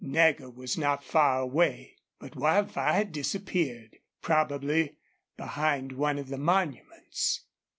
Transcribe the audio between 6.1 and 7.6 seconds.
of the monuments.